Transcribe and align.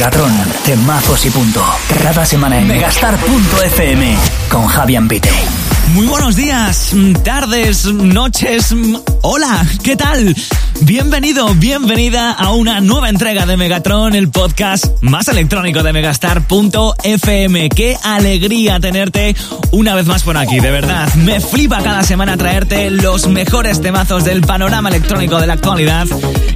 Megatron, 0.00 0.32
temazos 0.64 1.26
y 1.26 1.30
punto. 1.30 1.62
Cada 2.02 2.24
semana 2.24 2.58
en 2.58 2.66
megastar.fm 2.66 4.16
con 4.48 4.66
Javier 4.66 5.06
Pite. 5.06 5.30
Muy 5.92 6.06
buenos 6.06 6.36
días, 6.36 6.94
tardes, 7.22 7.84
noches. 7.84 8.74
Hola, 9.20 9.62
¿qué 9.82 9.96
tal? 9.96 10.34
Bienvenido, 10.82 11.54
bienvenida 11.54 12.32
a 12.32 12.52
una 12.52 12.80
nueva 12.80 13.10
entrega 13.10 13.44
de 13.44 13.58
Megatron, 13.58 14.14
el 14.14 14.30
podcast 14.30 14.86
más 15.02 15.28
electrónico 15.28 15.82
de 15.82 15.92
Megastar.fm. 15.92 17.68
Qué 17.68 17.96
alegría 18.02 18.80
tenerte 18.80 19.36
una 19.72 19.94
vez 19.94 20.06
más 20.06 20.22
por 20.22 20.38
aquí, 20.38 20.58
de 20.58 20.70
verdad. 20.70 21.12
Me 21.16 21.40
flipa 21.40 21.82
cada 21.82 22.02
semana 22.02 22.38
traerte 22.38 22.90
los 22.90 23.28
mejores 23.28 23.82
temazos 23.82 24.24
del 24.24 24.40
panorama 24.40 24.88
electrónico 24.88 25.38
de 25.38 25.46
la 25.46 25.52
actualidad 25.54 26.06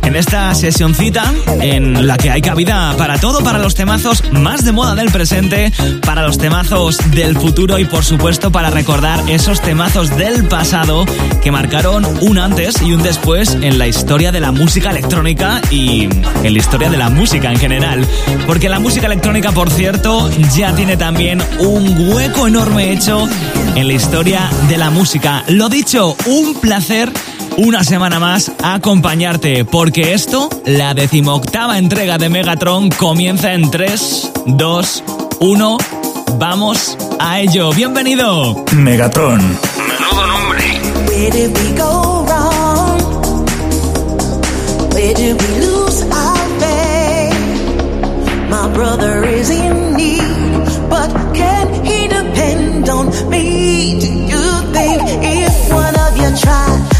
en 0.02 0.16
esta 0.16 0.54
sesioncita 0.54 1.30
en 1.60 2.06
la 2.06 2.16
que 2.16 2.30
hay 2.30 2.40
cabida 2.40 2.94
para 2.96 3.18
todo, 3.18 3.44
para 3.44 3.58
los 3.58 3.74
temazos 3.74 4.22
más 4.32 4.64
de 4.64 4.72
moda 4.72 4.94
del 4.94 5.10
presente, 5.10 5.70
para 6.04 6.22
los 6.22 6.38
temazos 6.38 6.98
del 7.10 7.36
futuro 7.36 7.78
y 7.78 7.84
por 7.84 8.04
supuesto 8.04 8.50
para 8.50 8.70
recordar 8.70 9.28
esos 9.28 9.60
temazos 9.60 10.16
del 10.16 10.46
pasado 10.48 11.04
que 11.42 11.50
marcaron 11.50 12.04
un 12.22 12.38
antes 12.38 12.80
y 12.80 12.92
un 12.92 13.02
después 13.02 13.54
en 13.60 13.78
la 13.78 13.86
historia 13.86 14.13
de 14.14 14.38
la 14.38 14.52
música 14.52 14.90
electrónica 14.90 15.60
y 15.72 16.04
en 16.04 16.52
la 16.52 16.58
historia 16.58 16.88
de 16.88 16.96
la 16.96 17.10
música 17.10 17.50
en 17.50 17.58
general. 17.58 18.06
Porque 18.46 18.68
la 18.68 18.78
música 18.78 19.06
electrónica, 19.06 19.50
por 19.50 19.68
cierto, 19.70 20.30
ya 20.54 20.72
tiene 20.72 20.96
también 20.96 21.42
un 21.58 22.12
hueco 22.12 22.46
enorme 22.46 22.92
hecho 22.92 23.28
en 23.74 23.88
la 23.88 23.92
historia 23.92 24.48
de 24.68 24.78
la 24.78 24.90
música. 24.90 25.42
Lo 25.48 25.68
dicho, 25.68 26.16
un 26.26 26.54
placer 26.54 27.12
una 27.56 27.82
semana 27.82 28.20
más 28.20 28.52
acompañarte, 28.62 29.64
porque 29.64 30.14
esto, 30.14 30.48
la 30.64 30.94
decimoctava 30.94 31.76
entrega 31.76 32.16
de 32.16 32.28
Megatron, 32.28 32.90
comienza 32.90 33.52
en 33.52 33.68
3, 33.68 34.32
2, 34.46 35.04
1. 35.40 35.78
Vamos 36.38 36.96
a 37.18 37.40
ello. 37.40 37.72
Bienvenido. 37.72 38.64
Megatron. 38.70 39.40
Menudo 39.40 40.26
nombre. 40.28 40.64
Did 45.12 45.18
we 45.42 45.48
lose 45.60 46.00
our 46.00 46.36
faith? 46.60 47.36
My 48.48 48.72
brother 48.72 49.22
is 49.24 49.50
in 49.50 49.92
need, 49.98 50.88
but 50.88 51.10
can 51.34 51.84
he 51.84 52.08
depend 52.08 52.88
on 52.88 53.06
me? 53.28 54.00
Do 54.00 54.08
you 54.08 54.72
think 54.72 55.02
if 55.22 55.70
one 55.70 55.94
of 56.06 56.16
you 56.16 56.30
tried, 56.40 56.93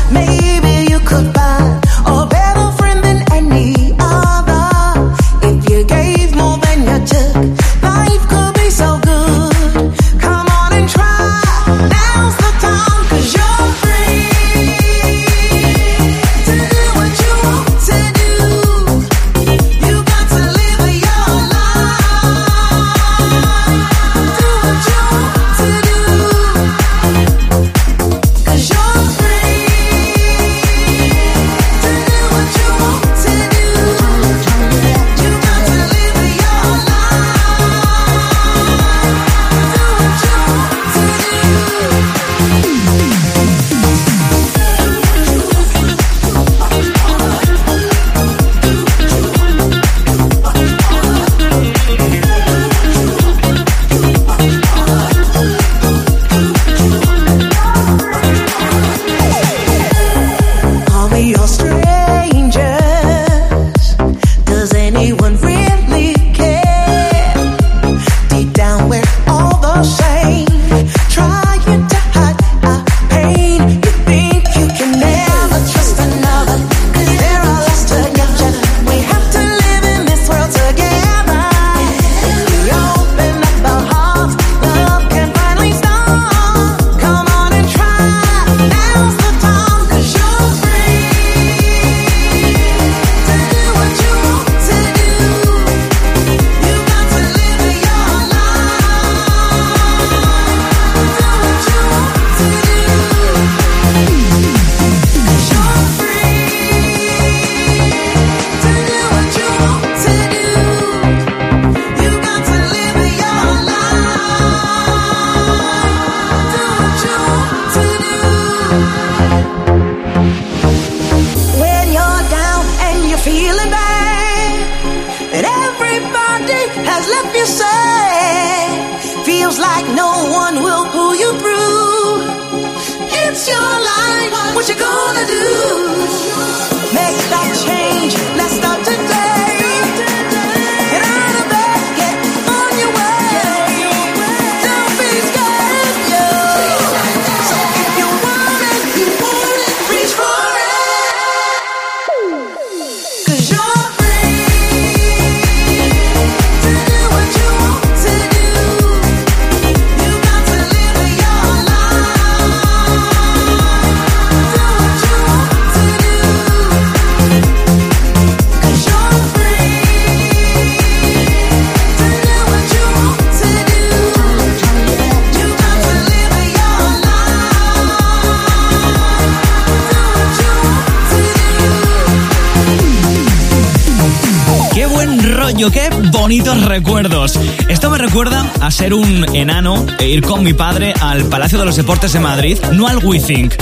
bonitos 186.10 186.64
recuerdos. 186.64 187.38
Esto 187.68 187.88
me 187.90 187.98
recuerda 187.98 188.44
a 188.60 188.70
ser 188.70 188.92
un 188.92 189.24
enano 189.34 189.86
e 189.98 190.08
ir 190.08 190.22
con 190.22 190.42
mi 190.42 190.52
padre 190.52 190.92
al 191.00 191.24
Palacio 191.24 191.58
de 191.58 191.64
los 191.64 191.76
Deportes 191.76 192.12
de 192.12 192.20
Madrid, 192.20 192.58
no 192.72 192.88
al 192.88 192.98
WeThink, 192.98 193.54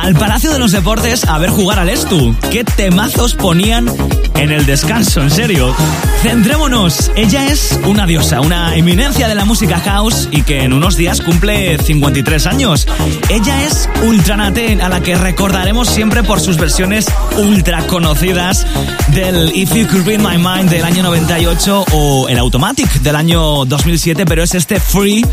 al 0.00 0.14
Palacio 0.14 0.50
de 0.50 0.58
los 0.58 0.72
Deportes 0.72 1.24
a 1.24 1.38
ver 1.38 1.50
jugar 1.50 1.78
al 1.78 1.90
Estu. 1.90 2.34
¿Qué 2.50 2.64
temazos 2.64 3.34
ponían 3.34 3.86
en 4.34 4.50
el 4.50 4.64
descanso, 4.64 5.20
en 5.20 5.30
serio? 5.30 5.74
Centrémonos, 6.22 7.10
ella 7.16 7.46
es 7.46 7.78
una 7.84 8.06
diosa, 8.06 8.40
una 8.40 8.76
eminencia 8.76 9.28
de 9.28 9.34
la 9.34 9.44
música 9.44 9.78
house 9.80 10.28
y 10.30 10.42
que 10.42 10.62
en 10.62 10.72
unos 10.72 10.96
días 10.96 11.20
cumple 11.20 11.76
53 11.78 12.46
años. 12.46 12.86
Ella 13.28 13.64
es 13.64 13.88
Ultranate, 14.02 14.80
a 14.82 14.88
la 14.88 15.00
que 15.00 15.16
recordaremos 15.16 15.88
siempre 15.88 16.22
por 16.22 16.40
sus 16.40 16.56
versiones 16.56 17.06
ultra 17.36 17.86
conocidas 17.86 18.66
del 19.08 19.54
If 19.54 19.74
You 19.74 19.86
Could 19.86 20.06
Read 20.06 20.20
My 20.20 20.38
Mind 20.38 20.70
del 20.70 20.84
año 20.84 21.02
98 21.02 21.84
o 21.92 22.28
el 22.28 22.38
Automatic 22.38 22.90
del 23.00 23.16
año 23.16 23.66
2007, 23.66 24.24
pero 24.24 24.42
es 24.42 24.54
este 24.54 24.80
Free 24.80 25.26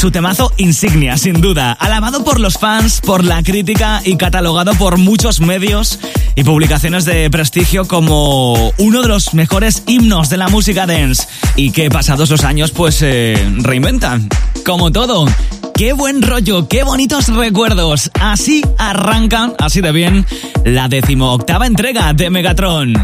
su 0.00 0.10
temazo 0.10 0.50
insignia, 0.56 1.18
sin 1.18 1.42
duda. 1.42 1.72
Alabado 1.72 2.24
por 2.24 2.40
los 2.40 2.54
fans, 2.56 3.02
por 3.02 3.22
la 3.22 3.42
crítica 3.42 4.00
y 4.02 4.16
catalogado 4.16 4.72
por 4.76 4.96
muchos 4.96 5.40
medios 5.40 6.00
y 6.34 6.42
publicaciones 6.42 7.04
de 7.04 7.28
prestigio 7.28 7.86
como 7.86 8.72
uno 8.78 9.02
de 9.02 9.08
los 9.08 9.34
mejores 9.34 9.82
himnos 9.86 10.30
de 10.30 10.38
la 10.38 10.48
música 10.48 10.86
dance. 10.86 11.28
Y 11.54 11.72
que 11.72 11.90
pasados 11.90 12.30
los 12.30 12.44
años, 12.44 12.70
pues 12.70 12.94
se 12.94 13.34
eh, 13.34 13.52
reinventan. 13.58 14.26
Como 14.64 14.90
todo. 14.90 15.26
Qué 15.74 15.92
buen 15.92 16.22
rollo, 16.22 16.66
qué 16.66 16.82
bonitos 16.82 17.28
recuerdos. 17.28 18.10
Así 18.18 18.62
arrancan, 18.78 19.52
así 19.58 19.82
de 19.82 19.92
bien, 19.92 20.24
la 20.64 20.88
decimoctava 20.88 21.66
entrega 21.66 22.14
de 22.14 22.30
Megatron. 22.30 22.94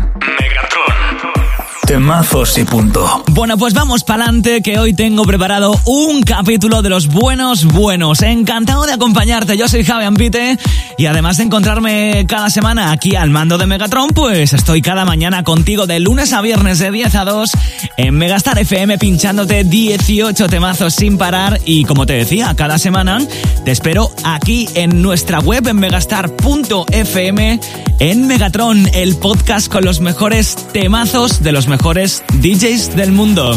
Temazos 1.86 2.58
y 2.58 2.64
punto. 2.64 3.22
Bueno, 3.30 3.56
pues 3.56 3.72
vamos 3.72 4.02
para 4.02 4.24
adelante 4.24 4.60
que 4.60 4.76
hoy 4.76 4.92
tengo 4.92 5.22
preparado 5.22 5.80
un 5.84 6.20
capítulo 6.22 6.82
de 6.82 6.88
los 6.88 7.06
buenos 7.06 7.64
buenos. 7.64 8.22
Encantado 8.22 8.86
de 8.86 8.94
acompañarte, 8.94 9.56
yo 9.56 9.68
soy 9.68 9.84
Javi 9.84 10.04
Ampite 10.04 10.58
y 10.98 11.06
además 11.06 11.36
de 11.36 11.44
encontrarme 11.44 12.26
cada 12.26 12.50
semana 12.50 12.90
aquí 12.90 13.14
al 13.14 13.30
mando 13.30 13.56
de 13.56 13.66
Megatron, 13.66 14.08
pues 14.08 14.52
estoy 14.52 14.82
cada 14.82 15.04
mañana 15.04 15.44
contigo 15.44 15.86
de 15.86 16.00
lunes 16.00 16.32
a 16.32 16.42
viernes 16.42 16.80
de 16.80 16.90
10 16.90 17.14
a 17.14 17.24
2 17.24 17.52
en 17.98 18.14
Megastar 18.16 18.58
FM 18.58 18.98
pinchándote 18.98 19.62
18 19.62 20.48
temazos 20.48 20.92
sin 20.92 21.16
parar 21.18 21.60
y 21.64 21.84
como 21.84 22.04
te 22.04 22.14
decía, 22.14 22.52
cada 22.56 22.78
semana 22.78 23.20
te 23.64 23.70
espero 23.70 24.10
aquí 24.24 24.68
en 24.74 25.02
nuestra 25.02 25.38
web 25.38 25.68
en 25.68 25.76
megastar.fm 25.76 27.60
en 27.98 28.26
Megatron, 28.26 28.88
el 28.92 29.16
podcast 29.16 29.72
con 29.72 29.84
los 29.84 30.00
mejores 30.00 30.56
temazos 30.72 31.42
de 31.42 31.52
los 31.52 31.66
mejores 31.66 31.75
mejores 31.76 32.22
DJs 32.40 32.96
del 32.96 33.12
mundo. 33.12 33.52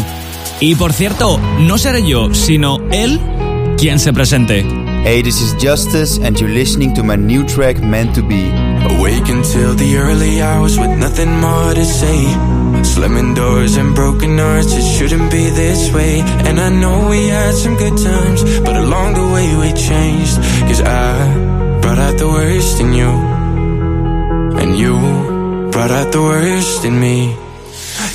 Y 0.60 0.74
por 0.74 0.92
cierto, 0.92 1.38
no 1.60 1.78
seré 1.78 2.06
yo, 2.06 2.34
sino 2.34 2.78
él 2.92 3.18
quien 3.78 3.98
se 3.98 4.12
presente. 4.12 4.60
Hey, 5.04 5.22
this 5.22 5.40
is 5.40 5.54
Justice, 5.58 6.20
and 6.22 6.38
you're 6.38 6.52
listening 6.52 6.92
to 6.92 7.02
my 7.02 7.16
new 7.16 7.46
track, 7.46 7.80
Meant 7.80 8.14
to 8.14 8.22
Be. 8.22 8.50
Awake 8.90 9.30
until 9.30 9.74
the 9.74 9.96
early 9.96 10.42
hours 10.42 10.78
with 10.78 10.90
nothing 10.98 11.30
more 11.40 11.72
to 11.72 11.84
say. 11.84 12.26
Slamming 12.82 13.32
doors 13.34 13.78
and 13.78 13.94
broken 13.94 14.36
hearts, 14.36 14.74
it 14.74 14.84
shouldn't 14.84 15.30
be 15.30 15.48
this 15.48 15.90
way. 15.94 16.20
And 16.44 16.60
I 16.60 16.68
know 16.68 17.08
we 17.08 17.26
had 17.28 17.54
some 17.54 17.76
good 17.76 17.96
times, 17.96 18.44
but 18.60 18.76
along 18.76 19.14
the 19.14 19.26
way 19.32 19.48
we 19.56 19.72
changed. 19.72 20.36
Cause 20.68 20.82
I 20.82 21.80
brought 21.80 21.98
out 21.98 22.18
the 22.18 22.28
worst 22.28 22.80
in 22.80 22.92
you, 22.92 23.10
and 24.60 24.76
you 24.76 25.70
brought 25.70 25.90
out 25.90 26.12
the 26.12 26.20
worst 26.20 26.84
in 26.84 27.00
me. 27.00 27.49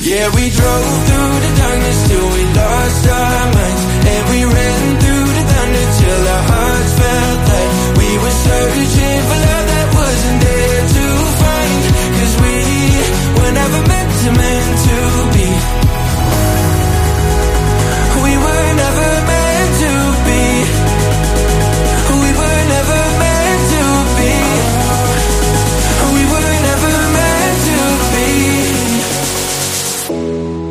Yeah, 0.01 0.27
we 0.35 0.49
drove 0.49 0.93
through 1.07 1.33
the 1.45 1.51
darkness 1.61 1.99
till 2.09 2.27
we 2.35 2.43
lost 2.53 3.03
our 3.07 3.45
minds. 3.55 3.83
And 4.13 4.23
we 4.33 4.39
ran 4.45 4.83
through 5.01 5.27
the 5.37 5.43
thunder 5.51 5.85
till 5.99 6.21
our 6.35 6.43
hearts 6.51 6.93
felt 6.99 7.39
like 7.53 7.71
We 8.01 8.09
were 8.21 8.35
searching 8.45 9.21
for 9.29 9.39
love 9.45 9.64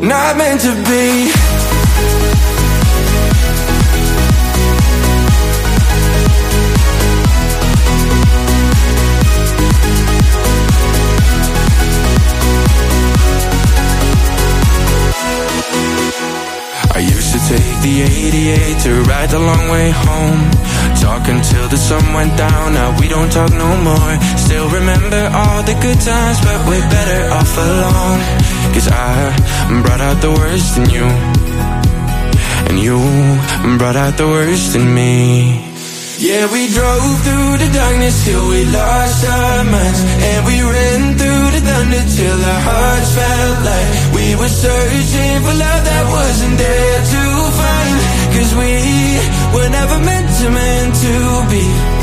Not 0.05 0.37
meant 0.37 0.61
to 0.61 0.75
be 0.85 1.44
the 17.95 18.03
88 18.03 18.79
to 18.85 18.91
ride 19.11 19.31
the 19.31 19.39
long 19.39 19.69
way 19.69 19.91
home. 19.91 20.41
Talk 21.01 21.29
until 21.29 21.69
the 21.69 21.77
sun 21.77 22.05
went 22.13 22.37
down, 22.37 22.75
now 22.75 22.99
we 22.99 23.07
don't 23.09 23.31
talk 23.31 23.53
no 23.53 23.71
more. 23.89 24.13
Still 24.37 24.69
remember 24.69 25.23
all 25.33 25.63
the 25.63 25.77
good 25.85 26.01
times, 26.01 26.39
but 26.47 26.59
we're 26.69 26.89
better 26.97 27.21
off 27.39 27.53
alone. 27.57 28.21
Cause 28.75 28.89
I 28.89 29.15
brought 29.83 30.01
out 30.01 30.19
the 30.21 30.33
worst 30.33 30.77
in 30.79 30.91
you. 30.97 31.07
And 32.69 32.77
you 32.85 32.99
brought 33.79 33.97
out 33.97 34.17
the 34.17 34.27
worst 34.27 34.75
in 34.75 34.93
me. 34.93 35.74
Yeah, 36.25 36.51
we 36.51 36.69
drove 36.69 37.17
through 37.21 37.53
the 37.61 37.69
darkness 37.69 38.25
till 38.25 38.49
we 38.49 38.65
lost 38.65 39.29
our 39.29 39.65
minds. 39.65 40.01
And 40.25 40.47
we 40.49 40.57
ran 40.57 41.19
through 41.21 41.47
the 41.53 41.61
thunder 41.61 42.05
till 42.17 42.39
our 42.41 42.61
hearts 42.65 43.11
felt 43.13 43.59
like 43.69 43.91
we 44.17 44.27
were 44.41 44.49
searching 44.49 45.37
for 45.45 45.53
love 45.53 45.83
that 45.85 46.05
wasn't 46.09 46.57
there 46.57 47.01
to 47.13 47.23
find. 47.61 47.95
Cause 48.33 48.53
we 48.57 48.73
were 49.53 49.69
never 49.69 49.99
meant 50.01 50.29
to, 50.41 50.47
meant 50.49 50.95
to 51.05 51.15
be. 51.53 51.94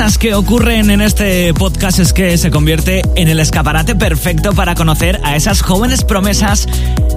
Cosas 0.00 0.16
que 0.16 0.34
ocurren 0.34 0.88
en 0.88 1.02
este 1.02 1.52
podcast 1.52 1.98
es 1.98 2.14
que 2.14 2.38
se 2.38 2.50
convierte 2.50 3.02
en 3.16 3.28
el 3.28 3.38
escaparate 3.38 3.94
perfecto 3.94 4.54
para 4.54 4.74
conocer 4.74 5.20
a 5.24 5.36
esas 5.36 5.60
jóvenes 5.60 6.04
promesas 6.04 6.66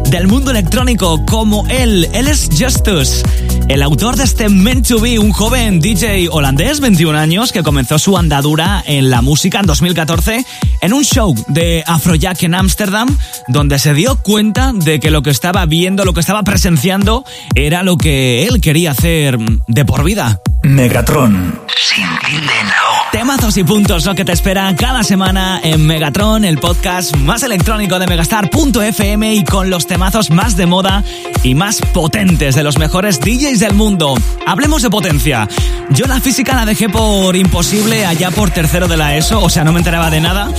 del 0.10 0.28
mundo 0.28 0.52
electrónico 0.52 1.26
como 1.26 1.66
él. 1.70 2.10
Él 2.12 2.28
es 2.28 2.50
Justus, 2.60 3.24
el 3.70 3.82
autor 3.84 4.18
de 4.18 4.26
este 4.26 4.50
Meant 4.50 4.86
to 4.86 5.00
Be, 5.00 5.18
un 5.18 5.32
joven 5.32 5.80
DJ 5.80 6.28
holandés, 6.30 6.82
21 6.82 7.18
años, 7.18 7.54
que 7.54 7.64
comenzó 7.64 7.98
su 8.00 8.18
andadura 8.18 8.84
en 8.86 9.10
la 9.10 9.22
música 9.22 9.62
en 9.62 9.66
2014 9.66 10.46
en 10.82 10.92
un 10.92 11.06
show 11.06 11.34
de 11.48 11.86
Afrojack 11.88 12.44
en 12.44 12.54
Ámsterdam, 12.54 13.18
donde 13.48 13.80
se 13.80 13.94
dio 13.94 14.18
cuenta 14.18 14.74
de 14.74 15.00
que 15.00 15.10
lo 15.10 15.22
que 15.22 15.30
estaba 15.30 15.66
viendo, 15.66 16.04
lo 16.04 16.14
que 16.14 16.20
estaba 16.20 16.44
presenciando, 16.44 17.24
era 17.56 17.82
lo 17.82 17.96
que 17.96 18.46
él 18.46 18.60
quería 18.60 18.92
hacer 18.92 19.38
de 19.70 19.86
por 19.86 20.04
vida. 20.04 20.42
Megatron. 20.64 21.60
Sin 21.76 22.08
tilde 22.26 22.60
en 22.62 22.68
la 22.68 22.74
O. 22.74 23.12
Temazos 23.12 23.58
y 23.58 23.64
puntos, 23.66 24.06
lo 24.06 24.16
que 24.16 24.24
te 24.24 24.32
espera 24.32 24.74
cada 24.76 25.04
semana 25.04 25.60
en 25.62 25.86
Megatron, 25.86 26.46
el 26.46 26.58
podcast 26.58 27.16
más 27.18 27.44
electrónico 27.44 28.00
de 28.00 28.08
Megastar.fm 28.08 29.34
y 29.36 29.44
con 29.44 29.70
los 29.70 29.86
temazos 29.88 30.32
más 30.32 30.56
de 30.56 30.66
moda 30.66 31.04
y 31.44 31.54
más 31.54 31.82
potentes 31.94 32.56
de 32.56 32.64
los 32.64 32.80
mejores 32.80 33.20
DJs 33.20 33.60
del 33.60 33.74
mundo. 33.74 34.16
Hablemos 34.48 34.82
de 34.82 34.90
potencia. 34.90 35.50
Yo 35.90 36.06
la 36.08 36.22
física 36.22 36.56
la 36.56 36.66
dejé 36.66 36.88
por 36.88 37.36
imposible 37.36 38.06
allá 38.06 38.32
por 38.32 38.50
tercero 38.50 38.88
de 38.88 38.98
la 38.98 39.18
ESO, 39.18 39.44
o 39.44 39.50
sea, 39.50 39.66
no 39.66 39.74
me 39.74 39.80
enteraba 39.80 40.10
de 40.10 40.22
nada. 40.22 40.50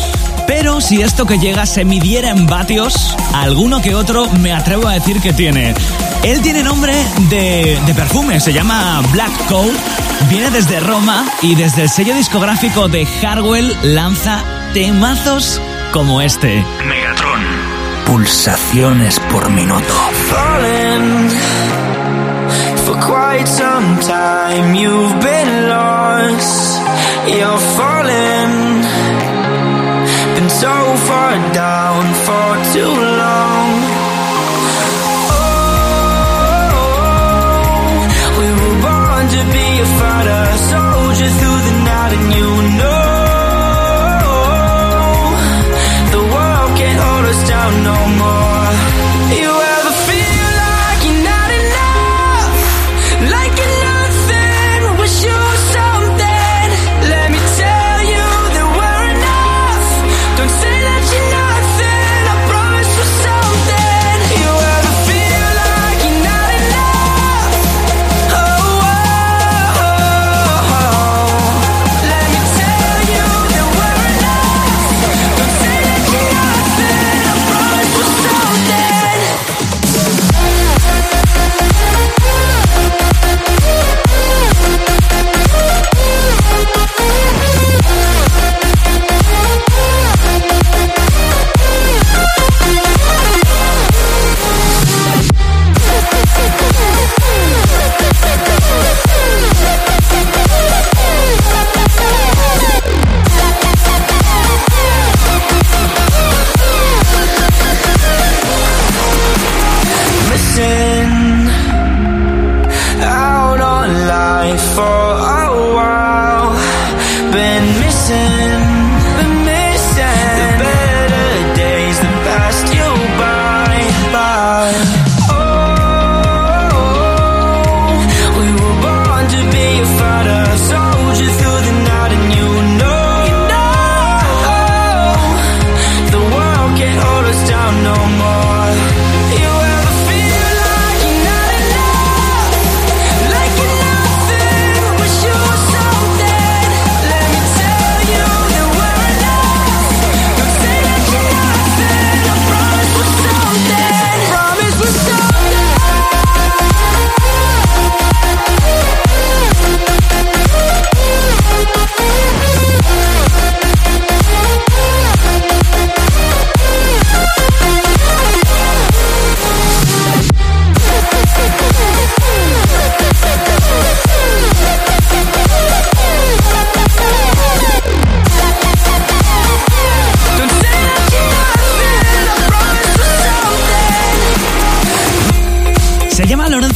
Pero 0.47 0.81
si 0.81 1.03
esto 1.03 1.27
que 1.27 1.39
llega 1.39 1.67
se 1.67 1.85
midiera 1.85 2.31
en 2.31 2.47
vatios, 2.47 3.17
alguno 3.33 3.81
que 3.81 3.95
otro 3.95 4.29
me 4.41 4.53
atrevo 4.53 4.89
a 4.89 4.95
decir 4.95 5.21
que 5.21 5.33
tiene. 5.33 5.75
Él 6.23 6.41
tiene 6.41 6.63
nombre 6.63 6.95
de, 7.31 7.79
de 7.87 7.95
perfume, 7.95 8.41
se 8.41 8.53
llama 8.53 9.03
Black 9.13 9.47
Coat, 9.49 9.75
viene 10.31 10.51
desde 10.51 10.81
Roma 10.81 11.27
y 11.43 11.55
desde 11.55 11.83
el 11.83 11.91
sello 11.91 12.15
discográfico 12.15 12.89
de 12.89 13.07
Harwell 13.23 13.77
lanza 13.83 14.43
temazos 14.73 15.61
como 15.93 16.21
este. 16.21 16.65
Megatron. 16.87 17.43
Pulsaciones 18.07 19.19
por 19.31 19.51
minuto. 19.51 19.95
fallen 20.31 21.31
for 22.85 22.97
quite 23.01 23.47
some 23.47 23.99
time. 24.01 24.75
You've 24.75 25.21
been 25.21 25.69
lost, 25.69 26.81
you're 27.27 27.59
falling. 27.77 28.63
So 30.64 30.71
far 30.71 31.33
down 31.52 32.02
for 32.25 32.49
too 32.73 32.94
long. 33.21 33.68
Oh, 36.56 36.78
we 38.38 38.47
were 38.59 38.76
born 38.87 39.25
to 39.37 39.42
be 39.56 39.66
a 39.85 39.88
fighter, 39.99 40.44
soldier 40.73 41.30
through 41.38 41.61
the 41.68 41.75
night, 41.85 42.12
and 42.16 42.28
you 42.33 42.49
know 42.78 42.94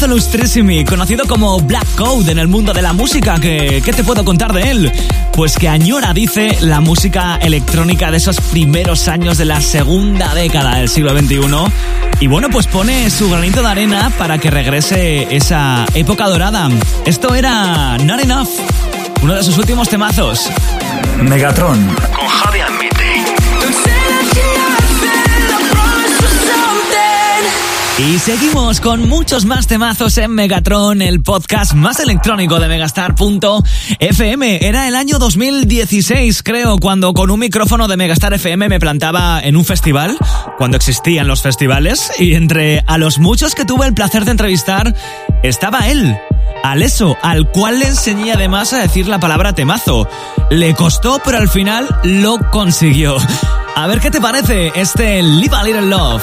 Lustrissimi, 0.09 0.85
conocido 0.85 1.27
como 1.27 1.61
Black 1.61 1.95
Code 1.95 2.33
en 2.33 2.38
el 2.38 2.49
mundo 2.49 2.73
de 2.73 2.83
la 2.83 2.93
música. 2.93 3.37
¿Qué, 3.41 3.83
¿Qué 3.85 3.93
te 3.93 4.03
puedo 4.03 4.25
contar 4.25 4.53
de 4.53 4.71
él? 4.71 4.93
Pues 5.33 5.57
que 5.57 5.69
añora, 5.69 6.12
dice, 6.12 6.57
la 6.61 6.81
música 6.81 7.37
electrónica 7.37 8.11
de 8.11 8.17
esos 8.17 8.41
primeros 8.41 9.07
años 9.09 9.38
de 9.38 9.45
la 9.45 9.61
segunda 9.61 10.35
década 10.35 10.79
del 10.79 10.88
siglo 10.88 11.17
XXI. 11.17 11.38
Y 12.21 12.27
bueno, 12.27 12.49
pues 12.50 12.67
pone 12.67 13.11
su 13.11 13.31
granito 13.31 13.62
de 13.62 13.69
arena 13.69 14.11
para 14.19 14.38
que 14.38 14.50
regrese 14.50 15.35
esa 15.35 15.87
época 15.95 16.27
dorada. 16.27 16.69
Esto 17.05 17.35
era 17.35 17.97
Not 17.99 18.21
Enough, 18.21 18.49
uno 19.23 19.35
de 19.35 19.43
sus 19.43 19.57
últimos 19.59 19.88
temazos. 19.88 20.49
Megatron. 21.23 21.87
Con 22.15 22.27
Javi 22.27 22.61
Amite. 22.61 22.98
Y 27.99 28.17
seguimos 28.21 28.81
con 28.81 29.09
muchos 29.09 29.45
más 29.45 29.67
temazos 29.67 30.17
en 30.19 30.31
Megatron, 30.31 31.02
el 31.02 31.21
podcast 31.21 31.75
más 31.75 31.99
electrónico 31.99 32.61
de 32.61 32.69
Megastar.fm. 32.69 34.59
Era 34.64 34.87
el 34.87 34.95
año 34.95 35.19
2016, 35.19 36.45
creo, 36.45 36.78
cuando 36.78 37.12
con 37.12 37.33
un 37.33 37.40
micrófono 37.40 37.88
de 37.88 37.97
Megastar 37.97 38.33
FM 38.35 38.69
me 38.69 38.78
plantaba 38.78 39.40
en 39.43 39.57
un 39.57 39.64
festival, 39.64 40.17
cuando 40.59 40.76
existían 40.76 41.26
los 41.26 41.43
festivales, 41.43 42.12
y 42.21 42.35
entre 42.35 42.85
a 42.87 42.99
los 42.99 43.19
muchos 43.19 43.57
que 43.57 43.64
tuve 43.64 43.87
el 43.87 43.95
placer 43.95 44.25
de 44.25 44.31
entrevistar, 44.31 44.95
estaba 45.43 45.88
él. 45.88 46.17
Aleso, 46.62 47.17
al 47.21 47.50
cual 47.50 47.81
le 47.81 47.88
enseñé 47.88 48.33
además 48.33 48.73
a 48.75 48.78
decir 48.78 49.09
la 49.09 49.19
palabra 49.19 49.55
temazo. 49.55 50.09
Le 50.50 50.73
costó, 50.75 51.21
pero 51.25 51.38
al 51.38 51.49
final 51.49 51.88
lo 52.05 52.38
consiguió. 52.52 53.17
A 53.75 53.87
ver 53.88 54.00
qué 54.00 54.12
te 54.12 54.21
parece 54.21 54.73
este 54.76 55.21
Live 55.21 55.57
a 55.57 55.64
Little 55.64 55.87
Love. 55.87 56.23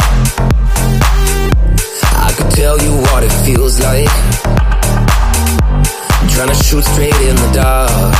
Could 2.41 2.51
tell 2.51 2.81
you 2.81 2.93
what 2.97 3.23
it 3.23 3.31
feels 3.45 3.79
like. 3.79 4.09
I'm 6.21 6.27
trying 6.29 6.47
to 6.49 6.55
shoot 6.55 6.83
straight 6.83 7.21
in 7.29 7.35
the 7.35 7.51
dark. 7.53 8.15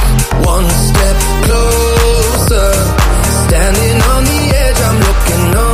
one 0.46 0.70
step 0.70 1.18
closer. 1.46 2.72
Standing 3.48 3.98
on 4.14 4.24
the 4.24 4.42
edge, 4.64 4.80
I'm 4.80 5.00
looking 5.00 5.58
over. 5.58 5.71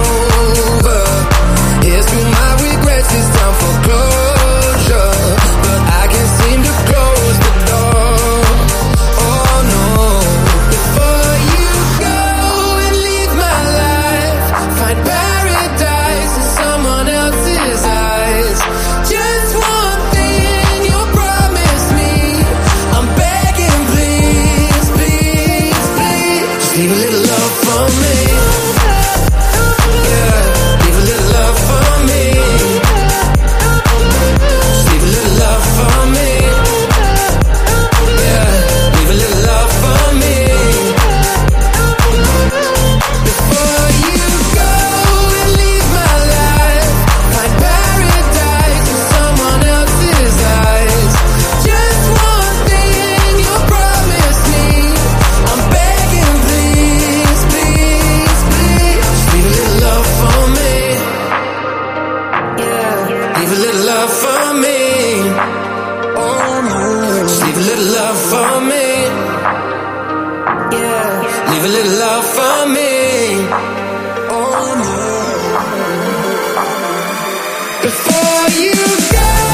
Before 77.87 78.49
you 78.59 78.73
go 79.13 79.46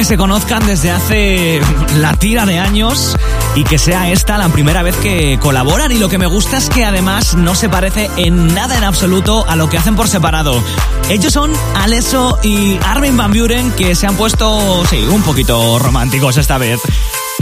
que 0.00 0.04
se 0.06 0.16
conozcan 0.16 0.66
desde 0.66 0.90
hace 0.90 1.60
la 1.98 2.14
tira 2.14 2.46
de 2.46 2.58
años 2.58 3.18
y 3.54 3.64
que 3.64 3.76
sea 3.76 4.10
esta 4.10 4.38
la 4.38 4.48
primera 4.48 4.82
vez 4.82 4.96
que 4.96 5.38
colaboran 5.38 5.92
y 5.92 5.98
lo 5.98 6.08
que 6.08 6.16
me 6.16 6.24
gusta 6.24 6.56
es 6.56 6.70
que 6.70 6.86
además 6.86 7.34
no 7.34 7.54
se 7.54 7.68
parece 7.68 8.10
en 8.16 8.54
nada 8.54 8.78
en 8.78 8.84
absoluto 8.84 9.44
a 9.46 9.56
lo 9.56 9.68
que 9.68 9.76
hacen 9.76 9.96
por 9.96 10.08
separado. 10.08 10.64
Ellos 11.10 11.34
son 11.34 11.52
Alesso 11.74 12.38
y 12.42 12.78
Armin 12.82 13.14
Van 13.14 13.30
Buren 13.30 13.72
que 13.72 13.94
se 13.94 14.06
han 14.06 14.16
puesto, 14.16 14.86
sí, 14.86 15.04
un 15.06 15.20
poquito 15.20 15.78
románticos 15.78 16.38
esta 16.38 16.56
vez. 16.56 16.80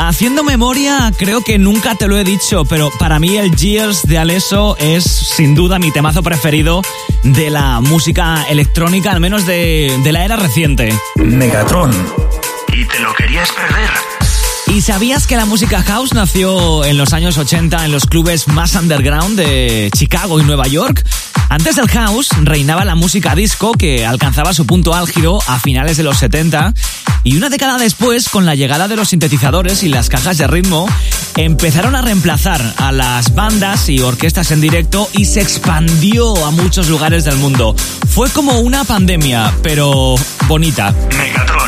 Haciendo 0.00 0.42
memoria, 0.42 1.12
creo 1.16 1.42
que 1.42 1.58
nunca 1.58 1.94
te 1.94 2.08
lo 2.08 2.18
he 2.18 2.24
dicho, 2.24 2.64
pero 2.64 2.90
para 2.98 3.20
mí 3.20 3.36
el 3.36 3.54
Years 3.54 4.02
de 4.02 4.18
Alesso 4.18 4.76
es 4.78 5.04
sin 5.04 5.54
duda 5.54 5.78
mi 5.78 5.92
temazo 5.92 6.24
preferido 6.24 6.82
de 7.22 7.50
la 7.50 7.80
música 7.80 8.46
electrónica, 8.50 9.12
al 9.12 9.20
menos 9.20 9.46
de, 9.46 9.96
de 10.02 10.12
la 10.12 10.24
era 10.24 10.34
reciente. 10.34 10.92
Megatron. 11.16 12.27
¿Y 12.72 12.84
te 12.86 12.98
lo 13.00 13.14
querías 13.14 13.50
perder? 13.52 13.90
¿Y 14.66 14.82
sabías 14.82 15.26
que 15.26 15.36
la 15.36 15.46
música 15.46 15.82
house 15.82 16.12
nació 16.12 16.84
en 16.84 16.98
los 16.98 17.12
años 17.12 17.38
80 17.38 17.86
en 17.86 17.92
los 17.92 18.06
clubes 18.06 18.48
más 18.48 18.74
underground 18.74 19.38
de 19.38 19.90
Chicago 19.96 20.40
y 20.40 20.44
Nueva 20.44 20.66
York? 20.66 21.04
Antes 21.48 21.76
del 21.76 21.88
house 21.88 22.28
reinaba 22.42 22.84
la 22.84 22.94
música 22.94 23.34
disco 23.34 23.72
que 23.72 24.04
alcanzaba 24.04 24.52
su 24.52 24.66
punto 24.66 24.94
álgido 24.94 25.38
a 25.46 25.58
finales 25.58 25.96
de 25.96 26.02
los 26.02 26.18
70 26.18 26.74
y 27.24 27.36
una 27.36 27.48
década 27.48 27.78
después, 27.78 28.28
con 28.28 28.46
la 28.46 28.54
llegada 28.54 28.88
de 28.88 28.96
los 28.96 29.08
sintetizadores 29.08 29.82
y 29.82 29.88
las 29.88 30.08
cajas 30.08 30.38
de 30.38 30.46
ritmo, 30.46 30.86
empezaron 31.36 31.96
a 31.96 32.02
reemplazar 32.02 32.62
a 32.76 32.92
las 32.92 33.34
bandas 33.34 33.88
y 33.88 34.00
orquestas 34.00 34.50
en 34.50 34.60
directo 34.60 35.08
y 35.12 35.24
se 35.24 35.40
expandió 35.40 36.44
a 36.46 36.50
muchos 36.50 36.88
lugares 36.88 37.24
del 37.24 37.36
mundo. 37.36 37.74
Fue 38.08 38.30
como 38.30 38.60
una 38.60 38.84
pandemia, 38.84 39.52
pero 39.62 40.14
bonita. 40.46 40.94
Megatron. 41.16 41.67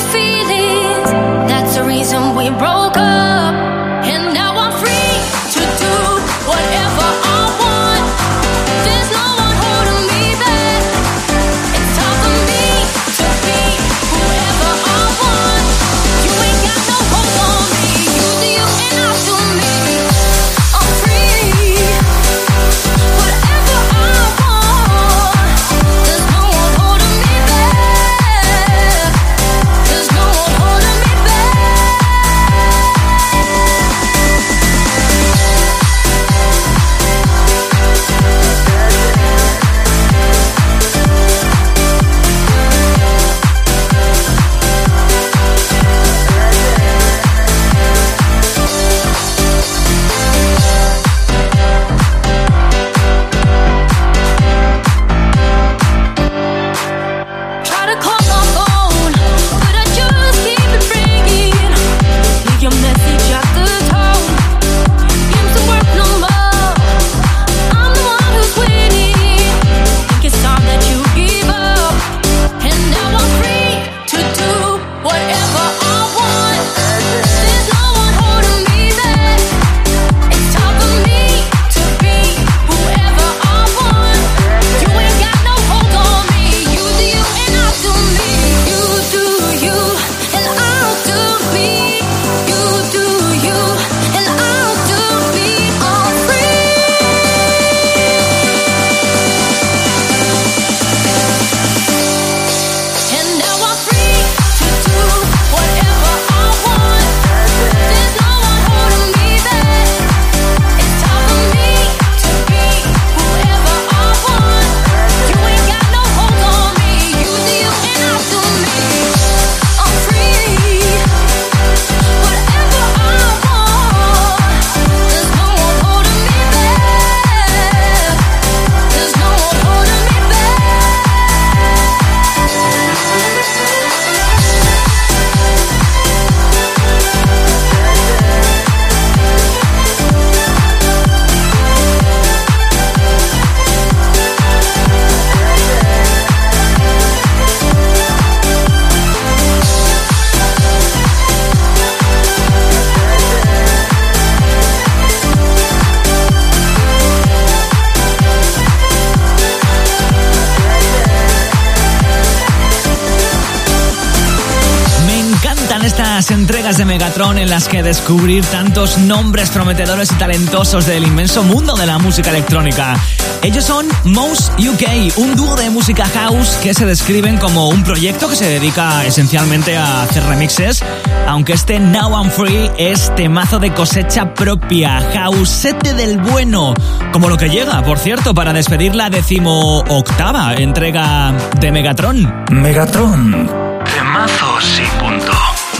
entregas 166.51 166.77
de 166.77 166.83
Megatron 166.83 167.37
en 167.37 167.49
las 167.49 167.69
que 167.69 167.81
descubrir 167.81 168.43
tantos 168.43 168.97
nombres 168.97 169.49
prometedores 169.51 170.11
y 170.11 170.15
talentosos 170.15 170.85
del 170.85 171.07
inmenso 171.07 171.43
mundo 171.43 171.75
de 171.75 171.85
la 171.85 171.97
música 171.97 172.29
electrónica. 172.29 172.97
Ellos 173.41 173.63
son 173.63 173.87
Mouse 174.03 174.51
UK, 174.59 175.17
un 175.17 175.37
dúo 175.37 175.55
de 175.55 175.69
música 175.69 176.05
house 176.07 176.57
que 176.61 176.73
se 176.73 176.85
describen 176.85 177.37
como 177.37 177.69
un 177.69 177.85
proyecto 177.85 178.27
que 178.27 178.35
se 178.35 178.49
dedica 178.49 179.05
esencialmente 179.05 179.77
a 179.77 180.03
hacer 180.03 180.25
remixes, 180.25 180.83
aunque 181.25 181.53
este 181.53 181.79
Now 181.79 182.21
I'm 182.21 182.29
Free 182.29 182.69
es 182.77 183.15
temazo 183.15 183.57
de 183.57 183.71
cosecha 183.71 184.33
propia, 184.33 184.97
hausete 185.23 185.93
del 185.93 186.17
bueno, 186.17 186.73
como 187.13 187.29
lo 187.29 187.37
que 187.37 187.49
llega, 187.49 187.81
por 187.81 187.97
cierto, 187.97 188.33
para 188.33 188.51
despedir 188.51 188.93
la 188.93 189.09
decimoctava 189.09 190.55
entrega 190.55 191.33
de 191.61 191.71
Megatron. 191.71 192.43
Megatron. 192.51 193.49
Temazos 193.85 194.81
y 194.81 194.99
punto. 194.99 195.20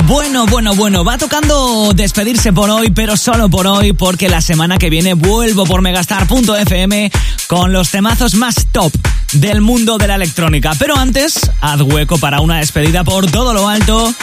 Bueno, 0.06 0.46
bueno, 0.48 0.76
bueno, 0.76 1.04
va 1.04 1.18
tocando 1.18 1.92
despedirse 1.94 2.52
por 2.52 2.70
hoy, 2.70 2.90
pero 2.90 3.16
solo 3.18 3.50
por 3.50 3.68
hoy, 3.68 3.94
porque 3.94 4.30
la 4.30 4.42
semana 4.42 4.78
que 4.78 4.90
viene 4.90 5.14
vuelvo 5.14 5.66
por 5.66 5.82
megastar.fm 5.82 7.12
con 7.48 7.72
los 7.72 7.92
temazos 7.92 8.36
más 8.36 8.68
top 8.72 8.92
del 9.34 9.62
mundo 9.62 9.98
de 9.98 10.08
la 10.08 10.16
electrónica. 10.16 10.74
Pero 10.78 10.98
antes, 10.98 11.40
haz 11.62 11.82
hueco 11.82 12.18
para 12.18 12.42
una 12.42 12.58
despedida 12.58 13.04
por 13.04 13.30
todo 13.30 13.54
lo 13.54 13.68
alto 13.70 14.14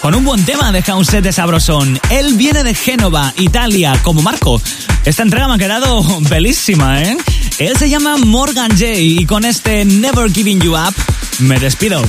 con 0.00 0.14
un 0.14 0.24
buen 0.24 0.44
tema 0.44 0.72
de 0.72 0.82
House 0.82 1.22
de 1.22 1.32
Sabrosón. 1.32 1.98
Él 2.10 2.34
viene 2.34 2.62
de 2.62 2.74
Génova, 2.74 3.32
Italia, 3.36 3.98
como 4.02 4.22
Marco. 4.22 4.60
Esta 5.04 5.22
entrega 5.22 5.48
me 5.48 5.54
ha 5.54 5.58
quedado 5.58 6.04
belísima, 6.22 7.02
¿eh? 7.02 7.16
Él 7.58 7.76
se 7.76 7.88
llama 7.88 8.16
Morgan 8.18 8.70
J 8.70 8.86
y 8.94 9.26
con 9.26 9.44
este 9.44 9.84
Never 9.84 10.32
Giving 10.32 10.60
You 10.60 10.76
Up 10.76 10.94
me 11.40 11.58
despido. 11.58 12.02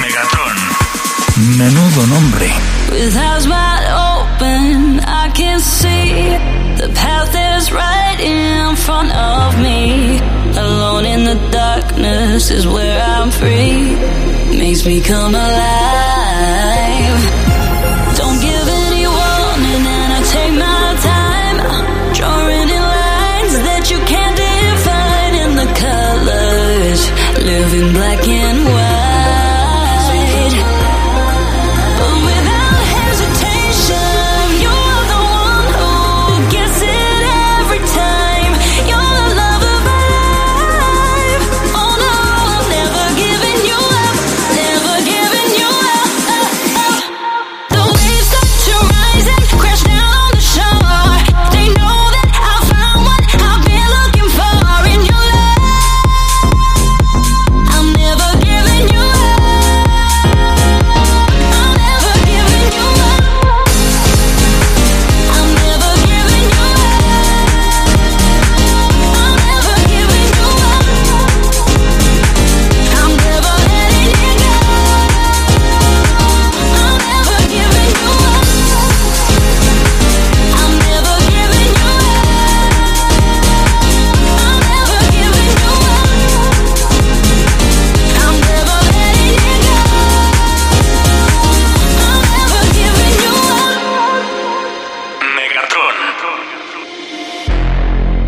Megatron. 0.00 0.41
Menudo 1.34 2.06
nombre. 2.08 2.46
With 2.90 3.16
eyes 3.16 3.48
wide 3.48 3.86
open, 3.88 5.00
I 5.00 5.30
can 5.34 5.60
see 5.60 6.36
the 6.76 6.88
path 6.94 7.34
is 7.56 7.72
right 7.72 8.20
in 8.20 8.76
front 8.76 9.10
of 9.16 9.58
me. 9.58 10.20
Alone 10.52 11.06
in 11.06 11.24
the 11.24 11.36
darkness 11.50 12.50
is 12.50 12.66
where 12.66 13.00
I'm 13.00 13.30
free. 13.30 13.96
Makes 14.58 14.84
me 14.84 15.00
come 15.00 15.34
alive. 15.34 17.22
Don't 18.20 18.38
give 18.48 18.68
any 18.84 19.06
warning, 19.06 19.86
and 19.88 20.12
I 20.12 20.20
take 20.36 20.54
my 20.68 20.96
time. 21.00 21.56
Drawing 22.12 22.68
in 22.76 22.82
lines 23.00 23.54
that 23.68 23.90
you 23.90 23.98
can't 24.04 24.36
define 24.36 25.34
in 25.44 25.50
the 25.56 25.68
colors. 25.80 27.00
Living 27.40 27.92
black 27.94 28.20
and 28.28 28.41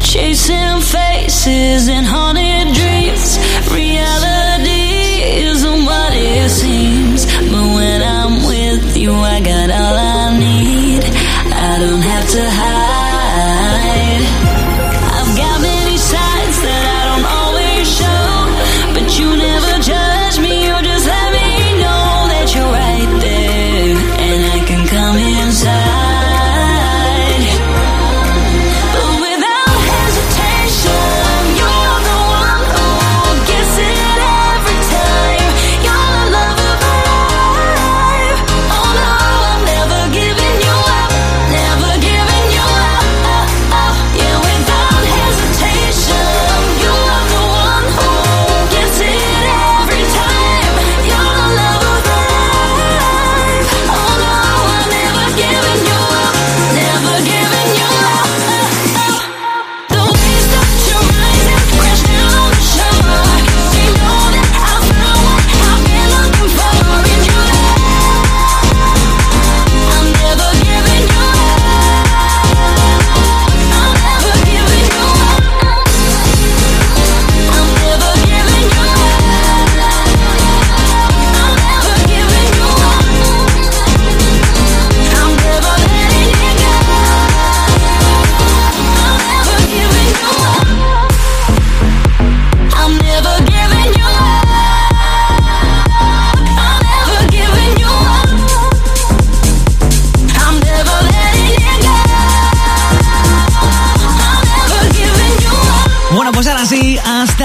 Chasing 0.00 0.80
faces 0.80 1.88
and 1.88 2.04
haunted 2.04 2.74
dreams. 2.74 3.38
Reality 3.70 5.22
isn't 5.48 5.85
what 5.85 6.12
it 6.12 6.50
seems. 6.50 7.26
But 7.26 7.66
when 7.76 8.02
I'm 8.02 8.46
with 8.46 8.96
you, 8.96 9.12
I 9.12 9.40
got 9.40 9.70
all 9.70 9.96
I 9.96 10.04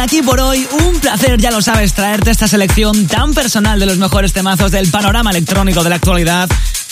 aquí 0.09 0.23
por 0.23 0.39
hoy. 0.39 0.67
Un 0.87 0.99
placer, 0.99 1.39
ya 1.39 1.51
lo 1.51 1.61
sabes, 1.61 1.93
traerte 1.93 2.31
esta 2.31 2.47
selección 2.47 3.05
tan 3.05 3.35
personal 3.35 3.79
de 3.79 3.85
los 3.85 3.99
mejores 3.99 4.33
temazos 4.33 4.71
del 4.71 4.89
panorama 4.89 5.29
electrónico 5.29 5.83
de 5.83 5.91
la 5.91 5.97
actualidad 5.97 6.49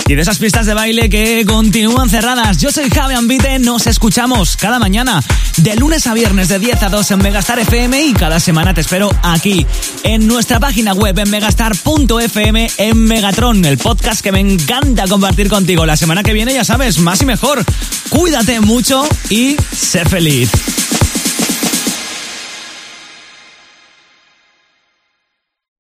y 0.08 0.14
de 0.14 0.22
esas 0.22 0.38
pistas 0.38 0.68
de 0.68 0.76
baile 0.76 1.10
que 1.10 1.44
continúan 1.48 2.12
cerradas. 2.12 2.60
Yo 2.60 2.70
soy 2.70 2.92
Javi 2.92 3.16
Ambite, 3.16 3.58
nos 3.58 3.88
escuchamos 3.88 4.56
cada 4.56 4.78
mañana 4.78 5.24
de 5.58 5.76
lunes 5.78 6.06
a 6.06 6.14
viernes 6.14 6.48
de 6.48 6.60
10 6.60 6.84
a 6.84 6.90
2 6.90 7.10
en 7.10 7.18
Megastar 7.24 7.58
FM 7.58 8.04
y 8.04 8.14
cada 8.14 8.40
semana 8.40 8.76
te 8.76 8.82
espero 8.82 9.10
aquí 9.24 9.66
en 10.04 10.28
nuestra 10.28 10.60
página 10.60 10.94
web 10.94 11.18
en 11.18 11.32
megastar.fm 11.32 12.68
en 12.78 13.04
Megatron, 13.04 13.66
el 13.66 13.80
podcast 13.80 14.22
que 14.22 14.32
me 14.32 14.42
encanta 14.42 15.08
compartir 15.08 15.50
contigo. 15.50 15.88
La 15.88 15.98
semana 15.98 16.22
que 16.22 16.34
viene, 16.34 16.54
ya 16.54 16.64
sabes, 16.64 17.00
más 17.00 17.20
y 17.24 17.26
mejor. 17.26 17.66
Cuídate 18.10 18.60
mucho 18.60 19.10
y 19.32 19.58
sé 19.74 20.06
feliz. 20.06 20.52